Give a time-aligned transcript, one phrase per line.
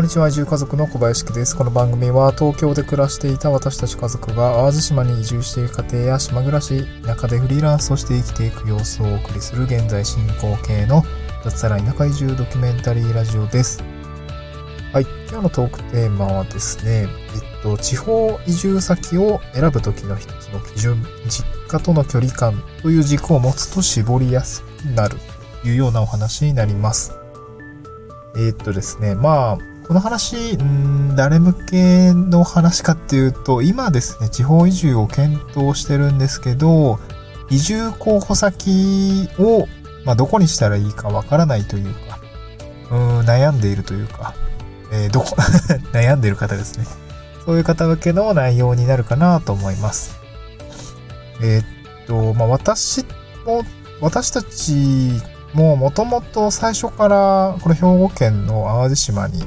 [0.00, 0.28] こんにちは。
[0.28, 1.54] 移住家族の小林です。
[1.54, 11.04] この番組は東京で暮らしていた私たち家族が淡路島に移住している家庭や島暮らし、中でフリーランスとして生きていく様子をお送りする現在進行形の
[11.44, 13.84] 脱サラ田舎移住ドキュメンタリーラジオです。
[14.94, 15.02] はい。
[15.28, 25.18] 今日のトークテーマはですね、えっと、地方移住先を選ぶ時の一つの基準、実家との距離感という軸を持つと絞りやすくなる
[25.60, 27.12] というようなお話になります。
[28.36, 29.58] えー、っとですね、まあ、
[29.90, 37.00] この話、ん誰向けの話かっていうと、今ですね、地方移住を検討してるんですけど、
[37.50, 39.66] 移住候補先を、
[40.04, 42.20] まあ、どこにしたらいいかわからないというか、
[42.92, 44.32] うん悩んでいるというか、
[44.92, 45.34] えー、どこ
[45.90, 46.86] 悩んでいる方ですね。
[47.44, 50.14] そういう方向けの内容になるかなと思います。
[51.42, 51.64] えー、っ
[52.06, 53.04] と、まあ、私
[53.44, 53.64] も、
[54.00, 55.20] 私たち
[55.52, 59.42] ももともと最初からこの兵庫県の淡路島に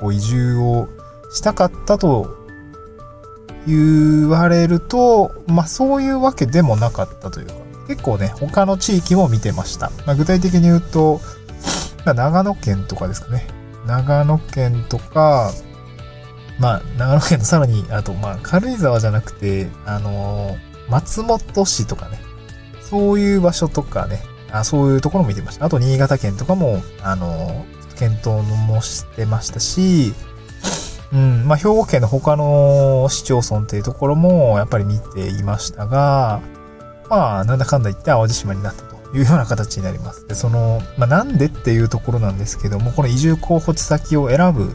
[0.00, 0.88] こう移住を
[1.32, 2.36] したかったと
[3.66, 7.54] 言われると、まあそういうわけでもなかったというか、
[7.88, 9.90] 結構ね、他の地域も見てました。
[10.06, 11.20] まあ、具体的に言うと、
[12.04, 13.46] 長野県とかですかね。
[13.86, 15.52] 長野県とか、
[16.58, 22.20] まあ、長野県のさらに、あと、まあ、軽井沢じゃなくて、あのー、松本市とかね。
[22.82, 24.22] そういう場所とかね。
[24.50, 25.66] あそういうところも見てました。
[25.66, 30.14] あと、新潟県とかも、あのー、検討もしてましたし、
[31.12, 36.40] うん、まあ、兵庫県の他の市町村っていうところもやっぱり見ていましたが、
[37.08, 40.26] まあ、なんだかんだ言って淡路島になったというような形になります。
[40.28, 44.74] で、その、まあ、なんでっていうところなんですけども、この移住候補地先を選ぶ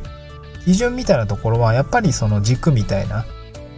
[0.65, 3.25] 基準みたいなところは、やっぱりその軸みたいな、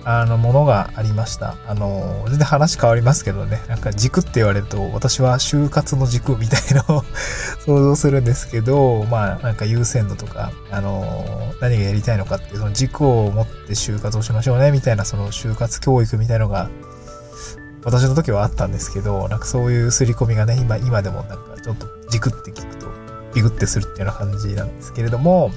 [0.08, 1.56] あの、ものがありました。
[1.68, 3.60] あの、全然話変わりますけどね。
[3.68, 7.04] なんか軸って言われると、私は就活の軸みたいのを
[7.66, 16.70] 想像するんですけど、まあ、なんか優先度とか、あの、何がやりたいのかっていう、その軸を持って就活をしましょうね、みたいな、その就活教育みたいのが、
[17.84, 22.86] 私の時はあったんですけど、なんかそういう刷り込みがね、今、今でもなんかちょっと軸って聞くと、
[23.34, 25.50] ビグってするっていうような感じなんですけれども、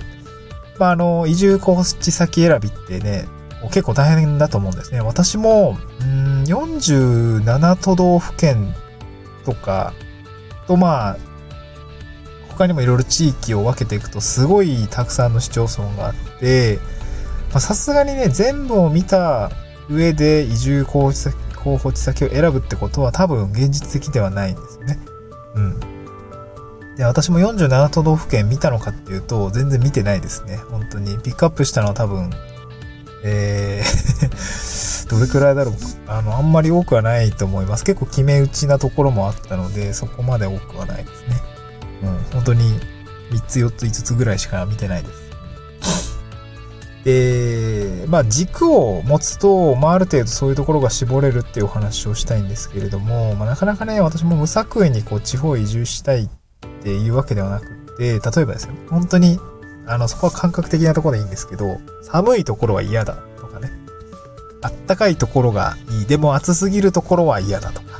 [0.79, 3.27] まあ、あの、移住候補地先選びってね、
[3.67, 5.01] 結構大変だと思うんですね。
[5.01, 8.75] 私も、うん、47都道府県
[9.45, 9.93] とか
[10.67, 11.17] と、まあ、
[12.51, 16.79] 他にもいろいろ地域を分けていくと、すごいたくさんの市町村があって、
[17.51, 19.51] さすがにね、全部を見た
[19.89, 24.99] 上で移住候補地先候補地先を選ぶってことは多分現実的ではないんですよね。
[25.55, 25.81] うん。
[26.97, 30.57] で、私も47都道府県見たのかっていうと、全然見てないですね。
[30.71, 31.19] 本当に。
[31.19, 32.31] ピックアップしたのは多分
[33.25, 35.75] えー どれくらいだろう？
[36.07, 37.85] あの、あんまり多くはないと思います。
[37.85, 41.41] 結構決め打ちなところもあったので、そこまで多くはないですね。
[42.03, 42.79] うん、本当に
[43.31, 45.29] 3つ4つ5つぐらいしか見てないです。
[47.05, 56.29] で、まあ軸を持つと、まあある程度そういうところが絞れるっていうお話をしたいんですけれども、まあなかなかね、私も無作為にこう地方移住したいっ
[56.83, 59.41] ていうわけではなくて、例えばですよ、本当に
[59.89, 63.73] あの、そこは感覚的なところでいいんですけど、寒いところは嫌だとかね。
[64.61, 66.07] あったかいところがいい。
[66.07, 67.99] でも暑すぎるところは嫌だとか。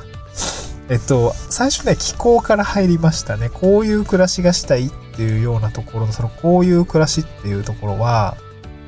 [0.89, 3.49] えっと、最初ね、気候から入りましたね。
[3.49, 8.37] こういう暮らしがしたいっていうようなところの、その、こういう暮らしっていうところは、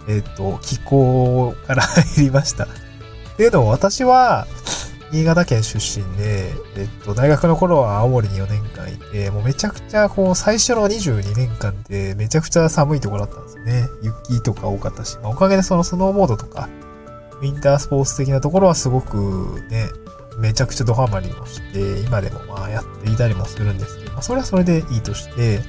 [0.07, 2.65] えっと、気候から入りました。
[2.65, 2.67] っ
[3.37, 4.47] ていうのも私は、
[5.11, 13.89] 新潟県出身で、えっと、大学の頃は青森に4年間いて、もうめちゃくちゃこう、最初の22年間ってめちゃくちゃ寒いところだったんですよね。
[14.01, 16.69] 雪とか多かったし、まあ、おかげでそのスノーボードとか、
[17.41, 19.89] ウィンタースポーツ的なところはすごくね、
[20.37, 25.59] めちゃくちゃドハマりをして、今でもまあやっていたりもするんですけど、まあそれはそれでいいとして、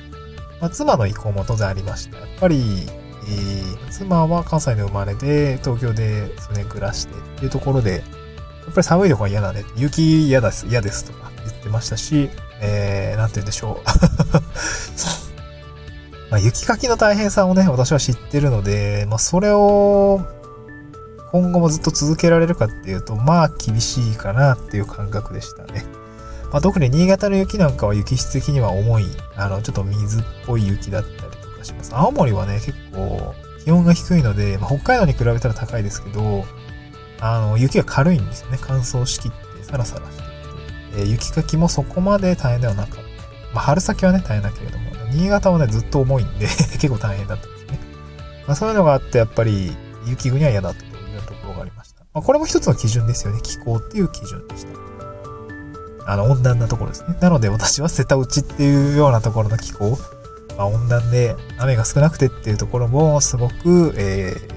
[0.60, 2.18] まあ妻の意向も当然ありました。
[2.18, 2.86] やっぱり、
[3.24, 8.04] えー、妻は関西で生まれて、東京で数年暮らしてっていうところで、
[8.64, 9.64] やっぱり寒いとこは嫌だね。
[9.76, 12.30] 雪嫌です、嫌ですとか言ってましたし、
[12.60, 13.84] えー、なんて言うんでしょう。
[16.30, 20.20] まあ、雪かきの大変さをね、私は知ってるので、まあ、それを、
[21.30, 25.84] 今後もずっと続けられるかっていうと、まあ、厳しいかなっていう感覚でしたね。
[26.50, 29.06] まあ、特に新潟の雪なんかは雪質的には重い、
[29.36, 31.90] あの、ちょっと水っぽい雪だったりとかします。
[31.94, 33.34] 青森はね、結構
[33.64, 36.44] 気温が低いので、まあ、北海道に比べたら高いですけど、
[37.22, 38.58] あの、雪が軽いんですよね。
[38.60, 40.22] 乾燥しきってサラサラして
[40.96, 41.02] て。
[41.02, 43.00] え、雪かきもそこまで大変ではなかった。
[43.54, 46.46] まあ、春先はね、大変だけれども、新潟はね、ずっと重いんで
[46.80, 47.78] 結構大変だったんですね。
[48.48, 52.00] まあ、そういうのがあって、やっぱり、雪国は嫌だったというところがありました。
[52.12, 53.40] まあ、これも一つの基準ですよね。
[53.40, 56.12] 気候っていう基準でした。
[56.12, 57.16] あの、温暖なところですね。
[57.20, 59.96] なので私は瀬田内っていうようなところの気候
[60.56, 64.51] まあ、温暖で雨が少なくてっていうところもすごく、えー、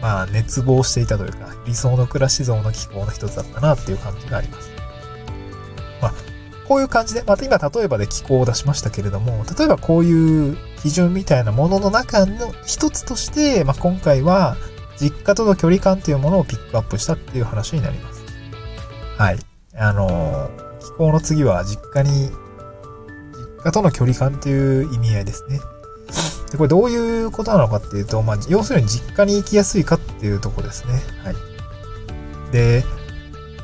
[0.00, 4.70] まあ、熱望していたというか、理想の暮らし像の気候の一つだったなっていう感じがあります。
[6.00, 6.14] まあ、
[6.66, 14.56] こういう感じで、また今例えばで気候を出しましたけれども、例えばこういう基準みたいなものの中の一つとして、まあ、今回は
[14.98, 18.22] 実家との距離感というものをピックアップしたっていう話になります。
[19.18, 19.38] はい。
[19.74, 20.50] あの、
[20.80, 22.30] 気候の次は実家に
[23.60, 25.60] 実家との距離感っていう意味合いですね。
[26.50, 30.94] で、これどういうことなのかっていうと、まあ、要するに実家に行きやすいかっていうとこですね。
[31.24, 32.52] はい。
[32.52, 32.84] で、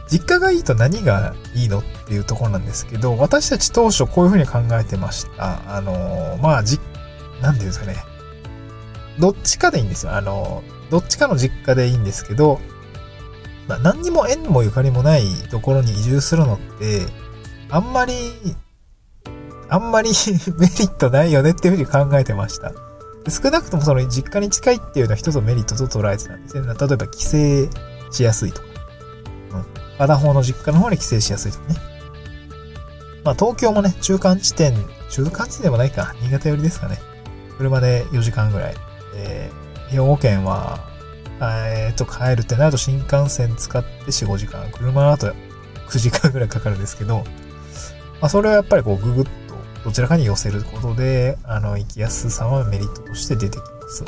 [0.08, 5.76] 実家がいいと何がいいのっていうところなんですけど、私たち当初こういうふうに考えてました。
[5.76, 6.78] あの、まあ、じ、
[7.42, 7.96] なんていうんですかね。
[9.18, 10.14] どっちかでいいんですよ。
[10.14, 12.60] あの、どっちかの実家でいいんですけど、
[13.66, 17.06] まあ、何にも縁もゆかりもないところに移住するのって、
[17.68, 18.32] あんまり
[19.68, 20.10] あんまり
[20.58, 22.72] メリットないよねっていうふうに考えてました。
[23.28, 26.62] 少なくともその実家に近いっていうのは一つのメリットと捉えてたんですね。
[26.66, 27.30] 例えば帰省
[28.12, 28.68] しやすいとか。
[29.52, 29.66] うん。
[29.98, 31.76] 片方の実家の方に帰省しやすいとかね。
[33.24, 34.74] まあ東京もね、中間地点、
[35.10, 36.14] 中間地点でもないか。
[36.22, 37.00] 新潟寄りですかね。
[37.58, 38.74] 車で4時間ぐらい。
[39.16, 40.78] えー、兵庫県は、
[41.40, 44.70] えー、と、帰るってなると新幹線使って4、5時間。
[44.70, 45.32] 車の後
[45.88, 47.24] 9時間ぐらいかかるんですけど、
[48.20, 49.45] まあそれはやっぱりこうググッ
[49.86, 54.04] どちらかに寄せることで、あの、行きやすさはメリットとして出てきます。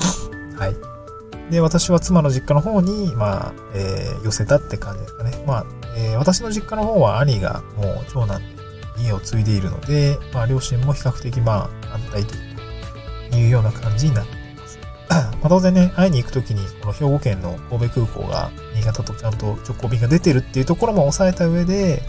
[0.58, 1.52] はい。
[1.52, 5.44] で、私は妻の実家の方に、まあ、えー、寄せたって感じですかね。
[5.46, 5.66] まあ、
[5.98, 14.78] えー、私の実家の方は兄がもう長男で家を継いでいるので、まあ、両親も比較的、まあ、反対というような感じになっています。
[15.10, 22.02] まあ、当然ね、会いに行くときに、この兵庫県の神戸空港が、新潟とちゃんと直行便が出てるっていうところも抑えた上で、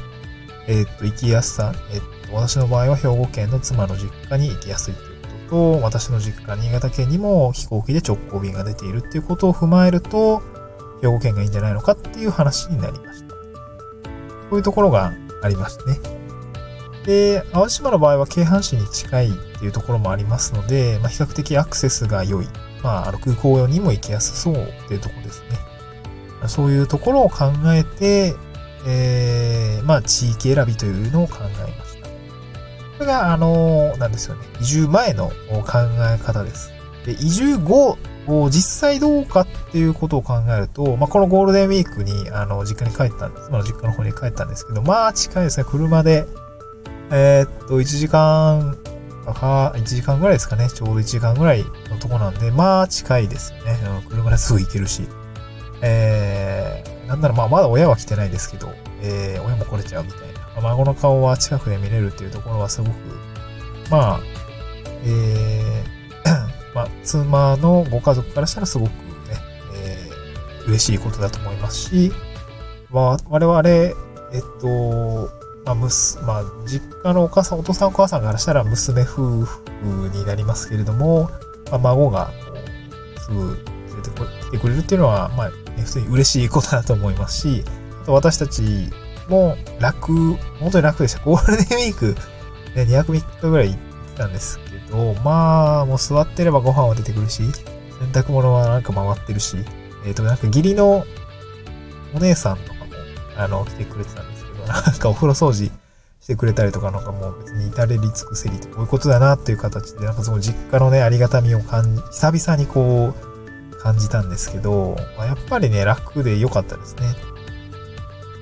[0.68, 10.42] えー、っと、行きやすさ、えー、っ私の場合は兵庫県の妻の実家に行きやすいということと、私の実家、新潟県にも飛行機で直行便が出ているっていうことを踏まえると、
[11.02, 13.34] 兵庫県がいいんじゃないのかっていう話になりました。
[13.34, 13.38] こ
[14.54, 16.00] ういうところがありましてね。
[17.06, 22.48] で、淡路島の場合は京阪市に近いっていうところもありますので、まあ、比較的アクセスが良い。
[22.82, 26.48] まあ、あの空港用にも行きやすそうっていうところですね。
[26.48, 28.36] そういうところを考えて、
[28.86, 31.93] えー、まあ、地域選びというのを考えます。
[32.98, 34.45] これが、あの、なんですよね。
[34.62, 35.80] 移住前の考
[36.13, 36.72] え方です。
[37.06, 37.98] で、移住後、
[38.28, 43.50] を実際どうかっていうことを考えると、まあ、このゴールデンウィークに、あの、実家に帰ったんです。
[43.51, 45.66] まあ、実家の方に帰ったんですけど、まあ、近いですね。
[45.69, 46.25] 車で、
[47.12, 48.78] えー、っと、1時間
[49.34, 50.69] か、1時間ぐらいですかね。
[50.69, 53.78] ちょうど1時間ぐらいのとこなんで、まあ、近いですね。
[54.10, 55.07] 車ですぐ行けるし。
[55.81, 56.43] えー、
[57.13, 58.74] なんならまあ、まだ親は来てないですけど、
[59.04, 60.62] えー、親も来れちゃうみたいな。
[60.62, 62.92] 孫の顔は近くで見れるっていうところはすごく、
[63.92, 64.19] まあ、
[65.06, 68.95] えー、 まあ、妻のご家族からしたらすごくね、
[69.75, 72.12] えー、嬉しいことだと思いますし、
[72.89, 73.94] まあ、我々、え
[74.39, 75.30] っと、
[75.65, 79.48] まあ、むす、まあ、実家のお母さん、お父さんお母さんからしたら娘夫婦
[80.12, 81.30] になりますけれども、
[81.69, 82.57] まあ、孫が、こ
[83.18, 85.51] う、すぐ連れてきてくれるっていうのは、まあ、
[85.81, 87.64] 普通に嬉しいことだと思いますし、
[88.04, 88.90] あと私たち
[89.30, 91.24] も楽、本当に楽でした。
[91.24, 92.16] ゴールデンウィーク、
[92.75, 93.77] ね、2泊3日ぐらい行っ
[94.15, 99.58] たんですけど、まあ、もう座ってればご飯は出てくるし、洗濯物はなんか回ってるし、
[100.06, 101.06] えっ、ー、と、なんか義理の
[102.13, 102.92] お姉さんとかも、
[103.38, 105.72] あの、来てくれてたんですけど、 なんかお風呂掃除
[106.22, 113.33] してくれたりとかなんかもう別に至れり尽くせりとこういうことだなっていう形で、なんかその実家のね、ありがたみを感じ、久々にこう、
[113.84, 117.16] 感じたんですけど、まあ、やっぱりね、楽で良かったですね。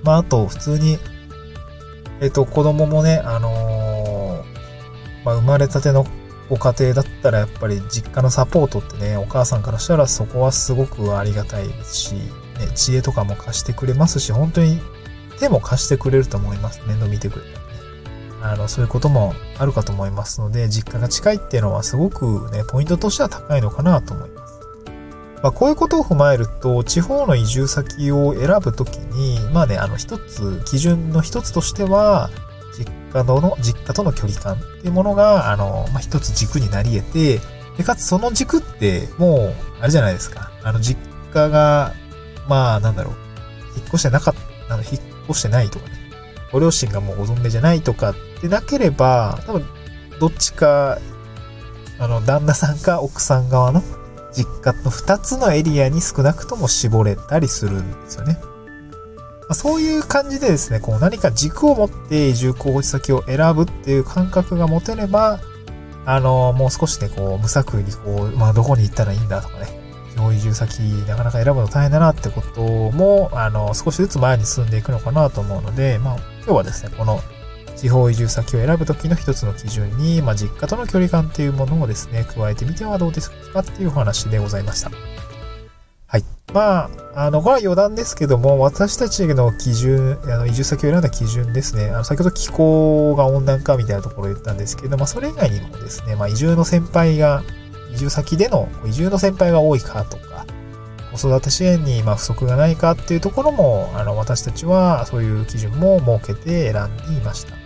[0.04, 1.00] まあ、あと、普通に、
[2.22, 6.06] えっと、子供もね、あのー、まあ、生まれたての
[6.48, 12.22] ご家庭だったら、やっぱり実家のサポートってね、お母さんからしたらそこはすごくありがたいですし、ね、
[12.76, 14.80] 知恵とかも貸してくれますし、本当に
[15.40, 16.84] 手も貸してくれると思います。
[16.86, 17.56] 面倒見てくれたね。
[18.44, 24.41] あの、そういうこともあるかと思いますので、実家が近いっていうのはすごくね、ポイントとしては高いのかなと思います。
[25.42, 32.30] まあ、こういうことを踏まえると、地方の移住先を選ぶときに、まあね、あの一つ、基準の一つとしては、
[32.78, 37.40] 実家の、実家との距離感っていうものが、あの、まあ、一つ軸になり得て、
[37.78, 40.52] で、かつその軸って、もう、あれじゃないですか。
[40.64, 41.00] あの、実
[41.34, 41.94] 家が、
[42.48, 43.14] まあ、なんだろう、
[43.78, 44.36] 引っ越してなかっ
[44.68, 45.94] た、あの、引っ越してないとかね、
[46.52, 49.66] ご両親がもうご存命じゃないとかってなければ、多分、
[50.20, 51.00] どっちか、
[51.98, 53.82] あの、旦那さんか奥さん側の
[54.34, 58.40] 実家の2つのエリアに少なくとも絞れたりするんですよね。
[59.50, 65.40] ま、そういう感じでですね、こう何か軸を持って移住候補地先を選ぶっていう感覚が持てれば、
[66.06, 69.68] あの、もう少しね、こう、無作為にこう、まあ、どこに行ったらいいんだとかね、
[70.14, 72.62] 地方移住先、なかなか選ぶの大変だなってこと
[72.92, 77.22] も、あの、少しずつ前に進んでいくのかなと思うので、まあ、今日はですね、この、
[77.82, 84.92] 地方移住先を選ぶときの一つの基準に、まあ、実家との距離感っていうものをですね、加えてみてはどうですかっていうお話でございました。
[86.06, 86.24] はい。
[86.54, 91.90] まあ、あの、これは余談ですけども、私たちの基準、あの、移住先を選んだ基準ですね。
[91.90, 97.42] あの、先ほど気候が温暖化みたいなところを言ったんですけど、まあ、それ以外にもですね、まあ、移住の先輩が、
[97.96, 100.46] 移住先での移住の先輩が多いかとか、
[101.16, 107.61] 子育て支援にま不足がないかっていうところも、あの、私たちはそういう基準も設けて選んでいました。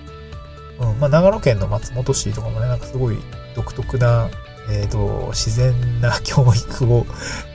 [0.79, 3.17] うん、まあ、長野県の松本市とかもね、なんかすごい
[3.55, 4.29] 独特な
[4.69, 7.05] えっ、ー、と、自然な教育を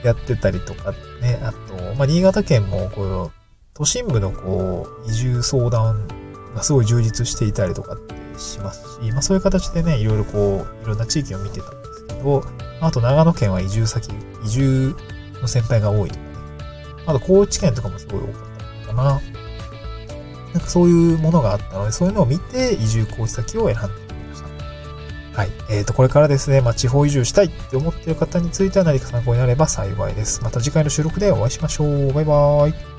[0.03, 3.41] やってたりとかね、あと、まあ、新潟県も、こう、
[3.73, 6.07] 都心部のこう、移住相談
[6.55, 12.43] がすごい充実していたりとかってしますし、まあそういう形でね、いろいろこう、いろんな地域を見てたんですけど、
[12.81, 14.09] あと長野県は移住先、
[14.45, 14.95] 移住
[15.41, 16.25] の先輩が多いとかね。
[17.07, 19.21] あと高知県とかもすごい多かったのかな。
[20.53, 24.43] なんかそういうものがあったので、そういうのを見て移住工事先を選んでみまし
[25.33, 25.51] たはい。
[25.69, 30.41] えっ、ー、と、これからですね、まあ、地方移住したいって思っている方については何か参考になれば幸いです。
[30.43, 32.13] また次回の収録でお会いしましょう。
[32.13, 32.90] バイバーイ。